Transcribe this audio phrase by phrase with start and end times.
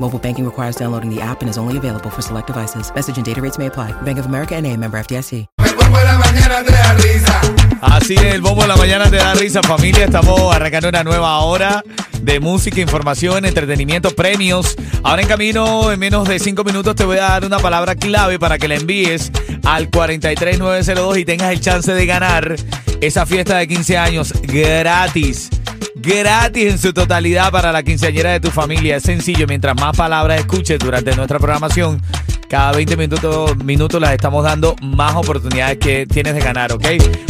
[0.00, 2.92] Mobile banking requires downloading the app and is only available for select devices.
[2.94, 3.92] Message and data rates may apply.
[4.02, 5.46] Bank of America and a member FDIC.
[7.80, 10.06] Así es, el bombo de la mañana te da risa, familia.
[10.06, 11.84] Estamos arrancando una nueva hora
[12.20, 14.74] de música, información, entretenimiento, premios.
[15.02, 18.38] Ahora en camino, en menos de cinco minutos, te voy a dar una palabra clave
[18.38, 19.30] para que la envíes
[19.64, 22.56] al 43902 y tengas el chance de ganar
[23.00, 25.50] esa fiesta de 15 años gratis.
[26.04, 28.96] Gratis en su totalidad para la quinceañera de tu familia.
[28.96, 32.02] Es sencillo, mientras más palabras escuches durante nuestra programación,
[32.48, 36.84] cada 20 minutos, minutos las estamos dando más oportunidades que tienes de ganar, ¿ok?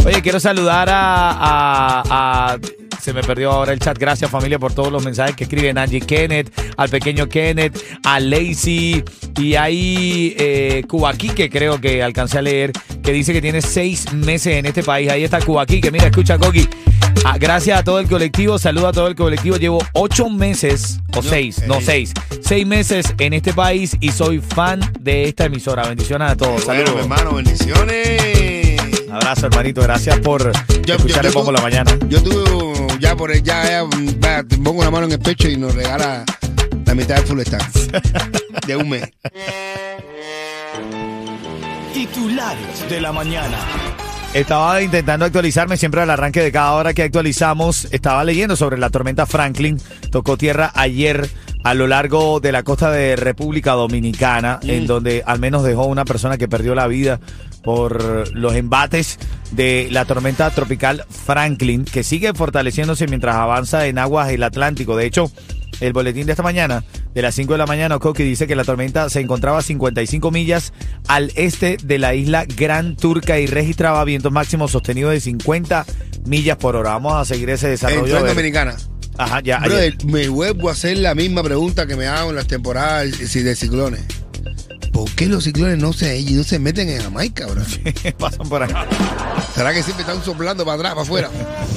[0.05, 2.59] Oye, quiero saludar a,
[3.01, 3.97] se me perdió ahora el chat.
[3.97, 9.05] Gracias familia por todos los mensajes que escriben Angie Kenneth, al pequeño Kenneth, a Lacey
[9.39, 14.55] y ahí eh, Cubaquique creo que alcancé a leer que dice que tiene seis meses
[14.55, 15.11] en este país.
[15.11, 15.91] Ahí está Cubaquique.
[15.91, 16.69] Mira, escucha Coqui.
[17.27, 19.57] Ah, gracias a todo el colectivo, saludo a todo el colectivo.
[19.57, 24.81] Llevo ocho meses, o seis, no seis, seis meses en este país y soy fan
[25.01, 25.89] de esta emisora.
[25.89, 26.67] Bendiciones a todos.
[26.67, 27.03] Bueno, Saludos.
[27.03, 28.79] hermano, bendiciones.
[29.11, 29.81] Abrazo, hermanito.
[29.81, 30.53] Gracias por
[30.87, 31.97] escuchar el bombo la mañana.
[32.09, 35.57] Yo tuve, ya por ya, ya, va, te pongo la mano en el pecho y
[35.57, 36.25] nos regala
[36.85, 37.73] la mitad del full stack
[38.67, 39.09] de un mes.
[41.95, 43.57] Titulares de la mañana.
[44.35, 47.87] Estaba intentando actualizarme siempre al arranque de cada hora que actualizamos.
[47.93, 49.81] Estaba leyendo sobre la tormenta Franklin.
[50.11, 51.31] Tocó tierra ayer
[51.63, 56.05] a lo largo de la costa de República Dominicana, en donde al menos dejó una
[56.05, 57.21] persona que perdió la vida
[57.63, 59.21] por los embates
[59.53, 64.97] de la tormenta tropical Franklin, que sigue fortaleciéndose mientras avanza en aguas del Atlántico.
[64.97, 65.31] De hecho,
[65.81, 66.83] el boletín de esta mañana,
[67.15, 70.31] de las 5 de la mañana, Coqui dice que la tormenta se encontraba a 55
[70.31, 70.73] millas
[71.07, 75.87] al este de la isla Gran Turca y registraba vientos máximos sostenidos de 50
[76.27, 76.91] millas por hora.
[76.91, 78.19] Vamos a seguir ese desarrollo.
[78.19, 78.27] En.
[78.27, 78.77] Dominicana.
[79.17, 79.61] Ajá, ya.
[79.61, 83.57] Brother, me vuelvo a hacer la misma pregunta que me hago en las temporadas de
[83.57, 84.03] ciclones.
[84.93, 87.63] ¿Por qué los ciclones no se, no se meten en Jamaica, bro?
[88.19, 88.87] Pasan por acá.
[89.55, 91.31] ¿Será que siempre están soplando para atrás, para afuera?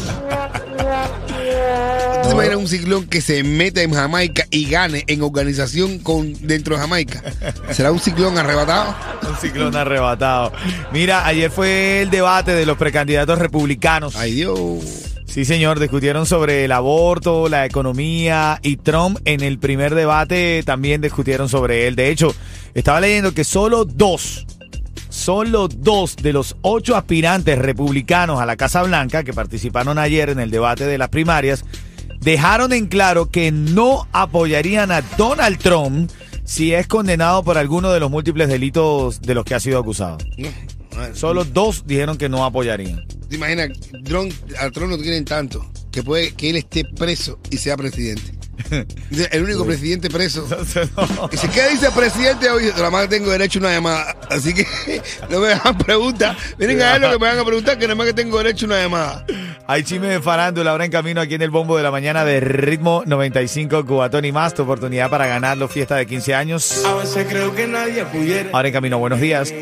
[2.27, 6.75] ¿Tú imaginas un ciclón que se meta en Jamaica y gane en organización con dentro
[6.75, 7.23] de Jamaica?
[7.71, 8.93] ¿Será un ciclón arrebatado?
[9.29, 10.51] Un ciclón arrebatado.
[10.91, 14.17] Mira, ayer fue el debate de los precandidatos republicanos.
[14.17, 15.15] Ay, Dios.
[15.25, 20.99] Sí, señor, discutieron sobre el aborto, la economía y Trump en el primer debate también
[20.99, 21.95] discutieron sobre él.
[21.95, 22.35] De hecho,
[22.73, 24.45] estaba leyendo que solo dos,
[25.07, 30.41] solo dos de los ocho aspirantes republicanos a la Casa Blanca que participaron ayer en
[30.41, 31.63] el debate de las primarias
[32.21, 36.11] dejaron en claro que no apoyarían a Donald Trump
[36.43, 40.17] si es condenado por alguno de los múltiples delitos de los que ha sido acusado.
[40.37, 40.47] No,
[40.95, 41.15] madre.
[41.15, 43.05] Solo dos dijeron que no apoyarían.
[43.29, 43.69] ¿Te imaginas?
[44.05, 44.29] Tron,
[44.59, 48.36] a Trump no quieren tanto que puede que él esté preso y sea presidente.
[49.09, 50.45] Dice, El único presidente preso.
[51.31, 52.65] Dice, ¿qué dice el presidente hoy?
[52.75, 54.15] Nada más tengo derecho a una llamada.
[54.29, 54.65] Así que
[55.29, 56.37] no me hagan preguntas.
[56.57, 58.65] Miren a ver lo que me van a preguntar, que nada más que tengo derecho
[58.65, 59.25] a una llamada.
[59.67, 62.39] Hay chisme de farándula ahora en camino aquí en el bombo de la mañana de
[62.39, 64.53] Ritmo 95 Cubatón y más.
[64.53, 66.85] Tu oportunidad para ganar la fiesta de 15 años.
[66.85, 68.49] A veces creo que nadie pudiera.
[68.53, 69.53] Ahora en camino, buenos días.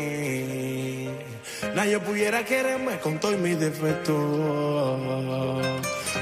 [1.74, 4.16] Nadie pudiera quererme con todos mis defectos.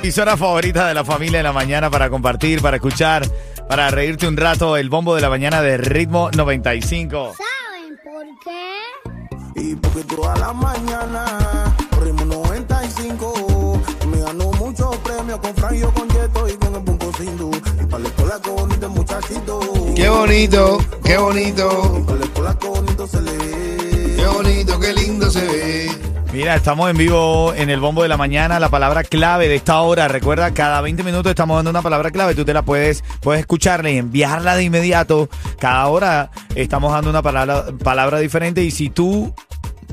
[0.04, 3.26] Emisora favorita de la familia de la mañana para compartir, para escuchar,
[3.66, 4.76] para reírte un rato.
[4.76, 7.32] El bombo de la mañana de Ritmo 95.
[7.38, 9.62] ¿Saben por qué?
[9.62, 13.80] Y porque toda la mañana corrimos 95.
[14.10, 17.50] Me ganó muchos premios con Franjo, con Yeto y con el Punto Sindu.
[17.80, 19.60] Y para la escuela con bonito muchachito.
[19.96, 24.16] Qué bonito, qué bonito, Para la escuela con bonito se le ve.
[24.18, 26.03] qué bonito, qué lindo se ve.
[26.34, 28.58] Mira, estamos en vivo en el bombo de la mañana.
[28.58, 32.34] La palabra clave de esta hora, recuerda, cada 20 minutos estamos dando una palabra clave.
[32.34, 35.28] Tú te la puedes, puedes escucharla y enviarla de inmediato.
[35.60, 38.64] Cada hora estamos dando una palabra, palabra diferente.
[38.64, 39.32] Y si tú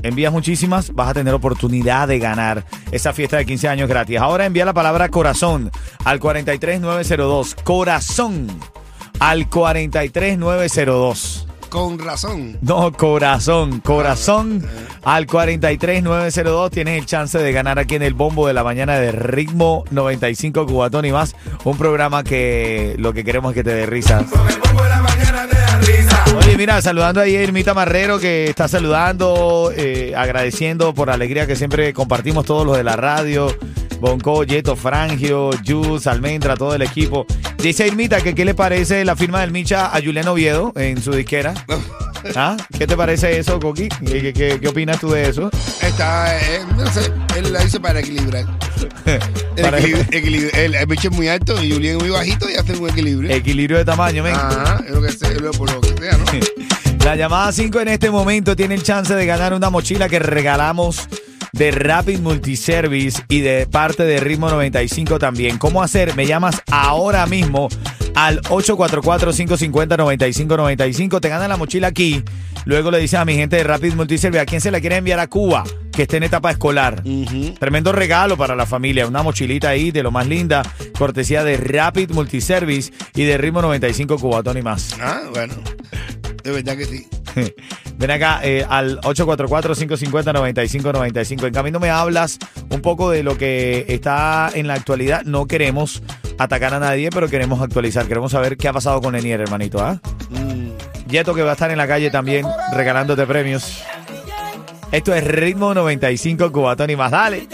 [0.02, 4.18] envías muchísimas, vas a tener oportunidad de ganar esa fiesta de 15 años gratis.
[4.18, 5.70] Ahora envía la palabra corazón
[6.04, 7.54] al 43902.
[7.62, 8.48] Corazón
[9.20, 11.46] al 43902.
[11.68, 12.58] Con razón.
[12.62, 14.68] No, corazón, corazón
[15.02, 19.12] al 43902 tienes el chance de ganar aquí en el bombo de la mañana de
[19.12, 21.34] Ritmo 95 Cubatón y más.
[21.64, 24.24] Un programa que lo que queremos es que te dé risa.
[26.36, 31.46] Oye, mira, saludando ahí a Irmita Marrero que está saludando, eh, agradeciendo por la alegría
[31.46, 33.48] que siempre compartimos todos los de la radio.
[34.00, 37.26] Bonco, Yeto, Frangio, Jus, Almendra, todo el equipo.
[37.58, 41.12] Dice Irmita que qué le parece la firma del Micha a Julián Oviedo en su
[41.12, 41.54] disquera.
[42.36, 42.56] ¿Ah?
[42.78, 43.88] ¿Qué te parece eso, Coqui?
[43.88, 45.50] ¿Qué, qué- qué- qué opinas tú de eso?
[45.80, 48.44] Está, eh, no sé, él la hizo para equilibrar.
[49.56, 52.48] El, Para- equilibrio- equilibrio- el, el bicho es muy alto y Julián es muy bajito
[52.48, 53.30] y hacen un equilibrio.
[53.30, 54.34] Equilibrio de tamaño, men.
[54.34, 56.24] Ajá, es lo que sé, es lo, por lo que sea, ¿no?
[57.04, 61.08] La llamada 5 en este momento tiene el chance de ganar una mochila que regalamos
[61.52, 65.58] de Rapid Multiservice y de parte de Ritmo 95 también.
[65.58, 66.14] ¿Cómo hacer?
[66.16, 67.68] Me llamas ahora mismo
[68.14, 71.20] al 844-550-9595.
[71.20, 72.22] Te ganan la mochila aquí.
[72.64, 75.18] Luego le dices a mi gente de Rapid Multiservice a quién se la quiere enviar
[75.18, 77.02] a Cuba, que esté en etapa escolar.
[77.58, 79.06] Tremendo regalo para la familia.
[79.06, 80.62] Una mochilita ahí de lo más linda.
[80.96, 84.96] Cortesía de Rapid Multiservice y de Ritmo 95 Cubatón y más.
[85.00, 85.54] Ah, bueno.
[86.42, 87.06] De verdad que sí.
[87.98, 91.46] Ven acá eh, al 844-550-9595.
[91.46, 92.38] En camino me hablas
[92.70, 95.22] un poco de lo que está en la actualidad.
[95.24, 96.02] No queremos
[96.38, 98.06] atacar a nadie, pero queremos actualizar.
[98.06, 99.80] Queremos saber qué ha pasado con Enier, hermanito.
[99.80, 100.00] ¿ah?
[101.08, 103.82] Yeto que va a estar en la calle también regalándote premios.
[104.90, 107.10] Esto es Ritmo 95 Cubatón y más.
[107.10, 107.48] Dale.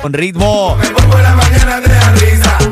[0.00, 0.76] Con ritmo.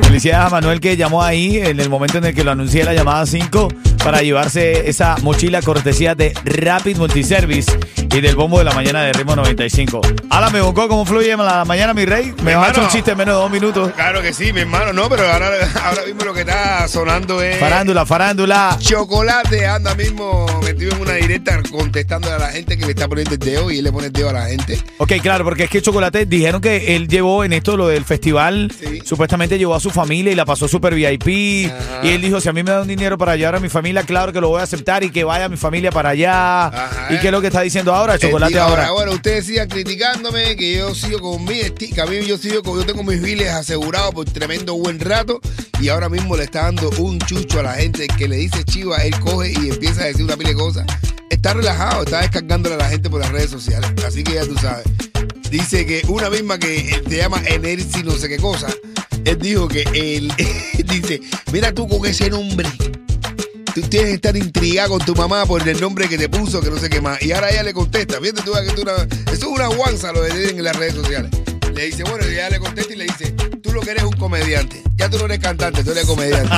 [0.02, 2.94] Felicidades a Manuel que llamó ahí en el momento en el que lo anuncié la
[2.94, 3.68] llamada 5
[4.04, 7.70] para llevarse esa mochila cortesía de Rapid Multiservice
[8.14, 10.00] y del bombo de la mañana de Ritmo 95.
[10.28, 12.34] Háblame, Bonco, ¿cómo fluye la mañana, mi rey?
[12.42, 13.92] Me a echar un chiste en menos de dos minutos.
[13.94, 15.48] Claro que sí, mi hermano, no, pero ahora,
[15.84, 17.58] ahora mismo lo que está sonando es.
[17.58, 18.76] Farándula, farándula.
[18.80, 23.34] Chocolate anda mismo metido en una directa contestando a la gente que le está poniendo
[23.34, 24.78] el dedo y él le pone el dedo a la gente.
[24.98, 28.72] Ok, claro, porque es que Chocolate dijeron que él llevó en esto lo del festival,
[28.78, 29.00] Sí.
[29.04, 31.70] supuestamente llevó a su familia y la pasó super VIP.
[31.70, 32.00] Ajá.
[32.06, 34.32] Y él dijo, si a mí me dan dinero para llevar a mi familia, claro
[34.32, 36.66] que lo voy a aceptar y que vaya mi familia para allá.
[36.68, 37.08] Ajá.
[37.10, 38.90] ¿Y qué es lo que está diciendo ahora, Él Chocolate dijo, ahora?
[38.92, 42.78] Bueno, ustedes sigan criticándome, que yo sigo con mi que a mí yo sigo con,
[42.78, 45.40] yo tengo mis biles asegurados por tremendo buen rato
[45.80, 48.96] y ahora mismo le está dando un chucho a la gente que le dice chiva,
[48.98, 50.86] él coge y empieza a decir una pila de cosas.
[51.28, 54.56] Está relajado, está descargándole a la gente por las redes sociales, así que ya tú
[54.56, 54.84] sabes.
[55.50, 58.68] Dice que una misma que eh, se llama Energy no sé qué cosa,
[59.24, 60.32] él dijo que él
[60.86, 61.20] dice,
[61.52, 62.68] mira tú con ese nombre.
[63.74, 66.70] Tú tienes que estar intrigado con tu mamá por el nombre que te puso, que
[66.70, 67.22] no sé qué más.
[67.22, 68.20] Y ahora ella le contesta.
[68.20, 68.92] Fíjate tú, que tú una-
[69.32, 71.30] eso es una guanza lo que tienen en las redes sociales.
[71.74, 73.32] Le dice, bueno, y ella le contesta y le dice,
[73.62, 74.82] tú lo que eres un comediante.
[74.96, 76.54] Ya tú no eres cantante, tú eres comediante.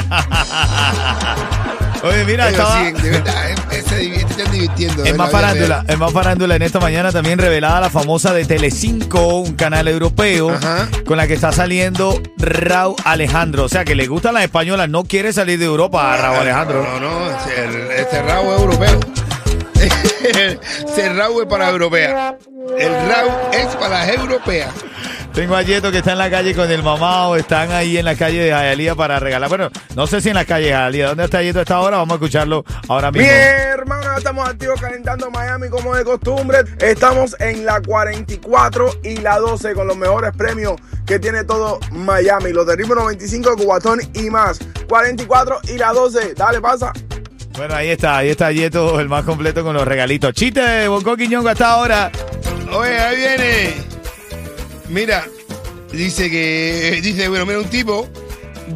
[2.02, 2.84] Oye, mira, Pero estaba...
[2.84, 5.05] sí, de verdad, eh, se divierte, están divirtiendo.
[5.05, 9.37] Es más farándula, es más farándula en esta mañana también revelada la famosa de Telecinco,
[9.38, 10.88] un canal europeo, Ajá.
[11.06, 13.64] con la que está saliendo Raúl Alejandro.
[13.64, 16.82] O sea, que le gustan las españolas, no quiere salir de Europa a Raúl Alejandro.
[16.82, 19.00] No, no, no, el cerrado es europeo.
[20.25, 20.58] El
[20.94, 22.38] cerrado es para europea.
[22.78, 24.70] El RAU es para las europeas.
[25.34, 28.14] Tengo a Yeto que está en la calle con el mamá están ahí en la
[28.14, 29.49] calle de Jayalía para regalar.
[29.49, 31.09] Bueno, no sé si en la calle de Jayalía.
[31.09, 31.97] ¿Dónde está Yeto a esta hora?
[31.97, 33.35] Vamos a escucharlo ahora Mi mismo.
[33.35, 36.59] hermano, ya estamos activos calentando Miami como de costumbre.
[36.78, 42.52] Estamos en la 44 y la 12 con los mejores premios que tiene todo Miami.
[42.52, 44.61] Los de Ritmo 95, Cubatón y más.
[44.88, 46.35] 44 y la 12.
[46.35, 46.92] Dale, pasa.
[47.56, 50.32] Bueno, ahí está, ahí está Yeto, el más completo con los regalitos.
[50.32, 52.12] Chiste de Bonco Quiñongo hasta ahora.
[52.73, 53.84] Oye, ahí viene.
[54.88, 55.26] Mira,
[55.93, 57.00] dice que.
[57.03, 58.09] Dice, bueno, mira, un tipo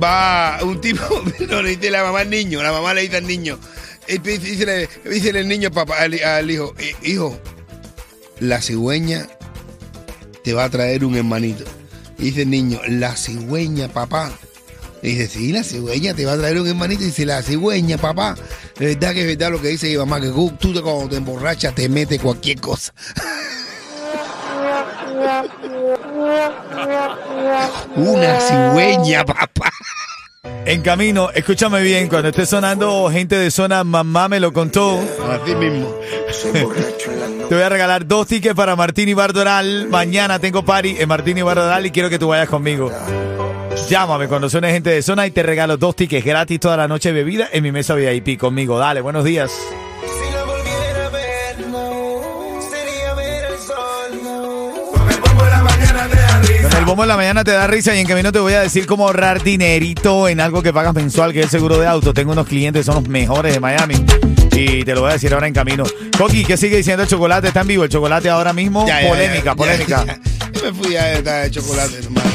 [0.03, 0.59] va.
[0.63, 1.03] Un tipo.
[1.49, 2.63] No le dice la mamá al niño.
[2.63, 3.59] La mamá le dice al niño.
[4.07, 7.39] Dice, dice, el niño papá, al, hijo: "Eh, Hijo,
[8.41, 9.29] la cigüeña
[10.43, 11.65] te va a traer un hermanito.
[12.17, 14.33] Dice el niño: La cigüeña, papá.
[15.03, 17.05] Dice, sí, la cigüeña te va a traer un hermanito.
[17.05, 18.35] Dice, la cigüeña, papá.
[18.79, 21.75] De verdad que es verdad lo que dice mi mamá, que tú cuando te emborrachas
[21.75, 22.93] te metes cualquier cosa.
[27.97, 29.71] Una cigüeña, papá.
[30.65, 35.01] En camino, escúchame bien, cuando esté sonando gente de zona, mamá me lo contó.
[35.31, 35.95] Así mismo.
[37.49, 39.89] Te voy a regalar dos tickets para Martín y Bardoral.
[39.89, 42.91] Mañana tengo party en Martín y Bardoral y quiero que tú vayas conmigo.
[43.89, 47.11] Llámame cuando suene gente de zona y te regalo dos tickets gratis toda la noche
[47.11, 48.79] de bebida en mi mesa VIP conmigo.
[48.79, 49.51] Dale, buenos días.
[56.89, 59.05] Bombo en la mañana te da risa y en camino te voy a decir cómo
[59.05, 62.15] ahorrar dinerito en algo que pagas mensual, que es el seguro de auto.
[62.15, 63.97] Tengo unos clientes, son los mejores de Miami.
[64.53, 65.85] Y te lo voy a decir ahora en camino.
[66.17, 67.49] Coqui, ¿qué sigue diciendo el chocolate?
[67.49, 68.87] Está en vivo el chocolate ahora mismo.
[68.87, 70.05] Ya, ya, polémica, ya, polémica.
[70.55, 72.31] Yo me fui a estar de chocolate, hermano.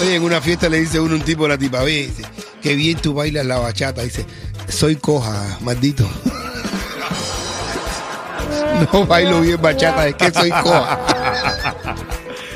[0.00, 2.22] Oye, en una fiesta le dice uno un tipo a la tipa, ve, dice,
[2.62, 4.00] qué bien tú bailas la bachata.
[4.00, 4.24] Dice,
[4.66, 6.08] soy coja, maldito.
[8.94, 10.98] No bailo bien bachata, es que soy coja.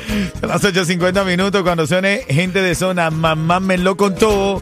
[0.39, 3.09] Son las 8.50 minutos cuando suene gente de zona.
[3.09, 4.61] Mamá me lo contó.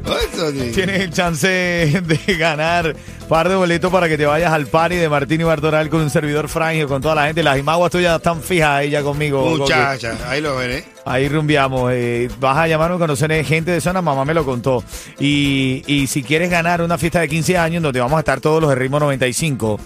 [0.73, 2.95] Tienes el chance de ganar
[3.27, 6.09] par de boletos para que te vayas al party de Martín y Bartoral con un
[6.09, 7.41] servidor frangio, con toda la gente.
[7.43, 9.41] Las imaguas tuyas están fijas ahí ya conmigo.
[9.43, 9.59] Coqui.
[9.61, 10.83] Muchacha, ahí lo veré.
[11.05, 11.91] Ahí rumbiamos.
[11.93, 14.83] eh, vas a llamarme cuando suene gente de zona, mamá me lo contó.
[15.19, 18.61] Y, y si quieres ganar una fiesta de 15 años donde vamos a estar todos
[18.61, 19.79] los de ritmo 95,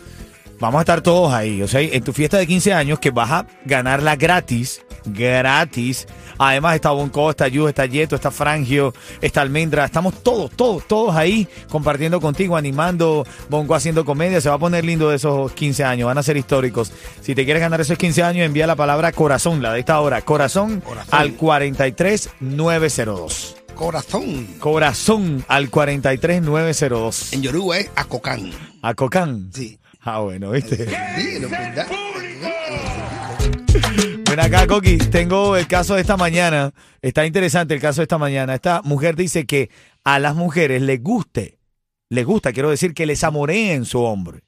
[0.60, 1.62] vamos a estar todos ahí.
[1.62, 4.82] O sea, en tu fiesta de 15 años que vas a ganarla gratis,
[5.14, 6.08] gratis.
[6.38, 9.86] Además está Bonco, está Yu, está Yeto, está Frangio, está Almendra.
[9.86, 14.40] Estamos todos, todos, todos ahí compartiendo contigo, animando, Bonco haciendo comedia.
[14.42, 16.92] Se va a poner lindo de esos 15 años, van a ser históricos.
[17.22, 20.22] Si te quieres ganar esos 15 años, envía la palabra corazón, la de esta hora.
[20.22, 21.08] Corazón, Corazón.
[21.12, 23.56] al 43902.
[23.76, 24.48] Corazón.
[24.60, 27.34] Corazón al 43902.
[27.34, 28.52] En Yoruba es Acocán.
[28.82, 29.52] A Cocán.
[29.54, 29.78] Sí.
[30.02, 30.88] Ah, bueno, ¿viste?
[30.88, 31.88] Sí, no verdad.
[34.30, 34.98] Ven acá, Coqui.
[34.98, 36.74] Tengo el caso de esta mañana.
[37.02, 38.54] Está interesante el caso de esta mañana.
[38.56, 39.70] Esta mujer dice que
[40.04, 41.60] a las mujeres les guste,
[42.10, 44.42] les gusta, quiero decir, que les amoreen su hombre.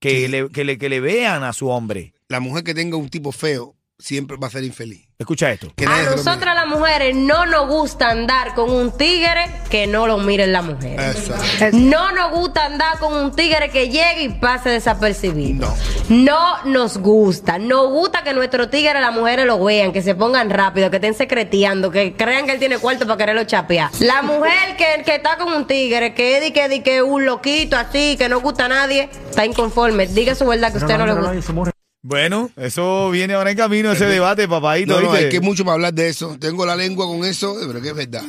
[0.00, 0.28] Que, Sí.
[0.28, 2.14] le, que, le, que le vean a su hombre.
[2.28, 5.06] La mujer que tenga un tipo feo siempre va a ser infeliz.
[5.18, 5.72] Escucha esto.
[5.74, 10.18] Que A nosotras las mujeres no nos gusta andar con un tigre que no lo
[10.18, 10.90] miren la mujer.
[10.90, 11.10] mire.
[11.10, 11.78] Exacto.
[11.78, 15.74] No nos gusta andar con un tigre que llegue y pase desapercibido.
[16.08, 16.16] No.
[16.26, 17.58] No nos gusta.
[17.58, 21.14] Nos gusta que nuestro tigre las mujeres lo vean, que se pongan rápido, que estén
[21.14, 23.90] secreteando, que crean que él tiene cuarto para quererlo chapear.
[24.00, 28.16] La mujer que, que está con un tigre, que es que, que un loquito así,
[28.18, 30.06] que no gusta a nadie, está inconforme.
[30.06, 31.72] Diga su verdad que a usted no, le gusta.
[32.08, 34.92] Bueno, eso viene ahora en camino, ese debate, papadito.
[34.92, 35.24] No, no, ¿viste?
[35.24, 36.36] hay que mucho para hablar de eso.
[36.38, 38.22] Tengo la lengua con eso, pero que es verdad.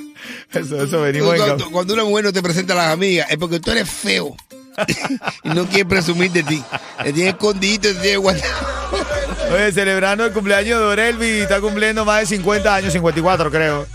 [0.51, 3.37] Eso, eso venimos en Cuando, cuando una mujer no te presenta a las amigas, es
[3.37, 4.35] porque tú eres feo.
[5.43, 6.63] y no quiere presumir de ti.
[7.03, 9.06] Te tiene escondido, te tiene guardado.
[9.49, 13.85] Oye, celebrando el cumpleaños de Orelvi, está cumpliendo más de 50 años, 54 creo.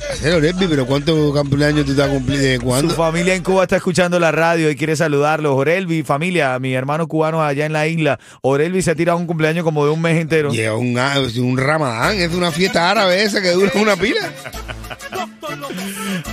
[0.41, 2.47] Lesbi, pero ¿cuántos cumpleaños tú estás cumpliendo?
[2.47, 2.95] ¿De Su cuándo?
[2.95, 5.53] familia en Cuba está escuchando la radio y quiere saludarlos.
[5.55, 8.19] Orelvi, familia, mi hermano cubano allá en la isla.
[8.41, 10.51] Orelvi se ha tirado un cumpleaños como de un mes entero.
[10.51, 14.31] Un, ah, un ramadán, es una fiesta árabe esa que dura una pila.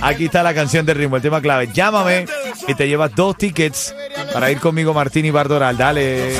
[0.02, 1.68] Aquí está la canción de ritmo, el tema clave.
[1.72, 2.24] Llámame
[2.66, 3.94] y te llevas dos tickets
[4.32, 5.76] para ir conmigo, Martín y Bardoral.
[5.76, 6.32] Dale.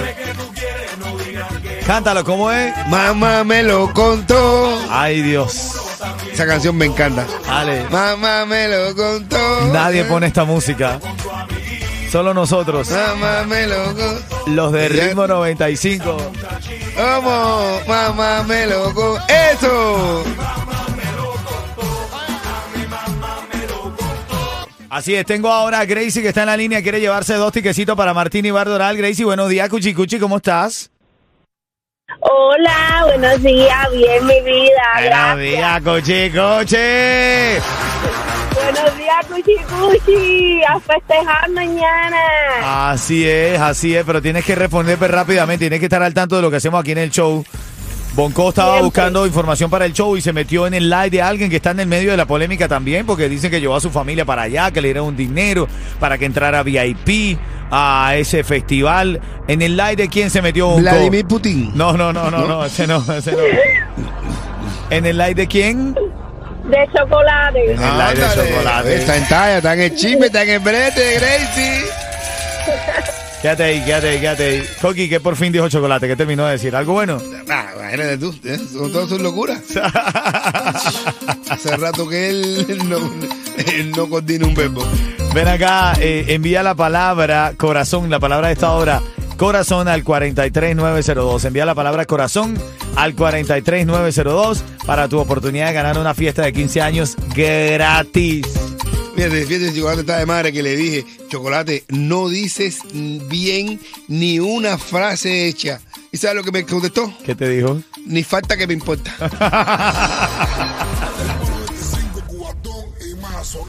[1.90, 2.73] Cántalo, ¿cómo es?
[2.87, 4.80] Mamá me lo contó.
[4.90, 5.73] Ay, Dios.
[6.32, 7.26] Esa canción me encanta.
[7.44, 7.82] Dale.
[7.90, 9.73] Mamá me lo contó.
[9.73, 11.00] Nadie pone esta música.
[12.12, 14.37] Solo nosotros, Mamá me lo contó.
[14.47, 16.16] los de ritmo 95.
[16.94, 17.80] ¿Cómo?
[17.88, 19.25] Mamá me lo contó.
[19.26, 20.25] ¡Eso!
[24.90, 27.97] Así es, tengo ahora a Gracie que está en la línea, quiere llevarse dos tiquecitos
[27.97, 28.97] para Martín y Bardoral.
[28.97, 30.88] Gracie, buenos días, Cuchi Cuchi, ¿cómo estás?
[32.19, 34.83] Hola, buenos días, bien mi vida.
[34.97, 36.76] Buenos días, Cuchi Cuchi.
[38.55, 40.62] Buenos días, Cuchi Cuchi.
[40.64, 42.90] A festejar mañana.
[42.90, 46.37] Así es, así es, pero tienes que responder pues, rápidamente, tienes que estar al tanto
[46.37, 47.45] de lo que hacemos aquí en el show.
[48.14, 48.85] Bonco estaba Siempre.
[48.87, 51.71] buscando información para el show y se metió en el live de alguien que está
[51.71, 54.43] en el medio de la polémica también, porque dicen que llevó a su familia para
[54.43, 55.69] allá, que le dieron un dinero
[56.00, 57.38] para que entrara VIP
[57.71, 59.21] a ese festival.
[59.49, 60.81] ¿En el live de quién se metió Bonco?
[60.83, 61.73] Vladimir Putin.
[61.75, 63.39] No, no, no, no, no, ese no, ese no.
[64.91, 65.95] ¿En el live de quién?
[65.95, 67.73] De chocolate.
[67.73, 68.50] En el live de Ándale.
[68.50, 68.97] chocolate.
[68.97, 71.85] Está en talla, está en el chisme, está en el brete, Gracie.
[73.43, 74.62] Quédate ahí, quédate ahí, quédate ahí.
[74.83, 76.77] Coqui, que por fin dijo chocolate, ¿qué terminó de decir?
[76.77, 77.19] ¿Algo bueno?
[77.49, 78.59] Ah, imagínate tú, ¿eh?
[78.71, 79.62] son todas sus locuras.
[81.49, 82.99] Hace rato que él no,
[83.75, 84.85] él no coordina un verbo.
[85.35, 89.01] Ven acá, eh, envía la palabra corazón, la palabra de esta hora,
[89.37, 91.45] corazón al 43902.
[91.45, 92.59] Envía la palabra corazón
[92.97, 98.45] al 43902 para tu oportunidad de ganar una fiesta de 15 años gratis.
[99.15, 104.79] Fíjate, fíjate, chocolate está de madre que le dije, chocolate, no dices bien ni una
[104.79, 105.81] frase hecha.
[106.11, 107.13] ¿Y sabes lo que me contestó?
[107.25, 107.81] ¿Qué te dijo?
[108.05, 109.15] Ni falta que me importa.